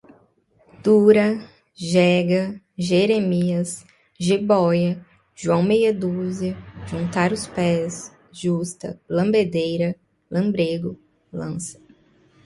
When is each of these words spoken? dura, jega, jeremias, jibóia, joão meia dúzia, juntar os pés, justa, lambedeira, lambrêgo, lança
dura, 0.81 1.47
jega, 1.75 2.59
jeremias, 2.75 3.85
jibóia, 4.19 5.05
joão 5.35 5.61
meia 5.61 5.93
dúzia, 5.93 6.57
juntar 6.87 7.31
os 7.31 7.45
pés, 7.45 8.11
justa, 8.31 8.99
lambedeira, 9.07 9.95
lambrêgo, 10.31 10.99
lança 11.31 11.79